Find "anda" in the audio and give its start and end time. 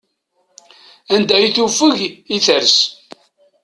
1.15-1.37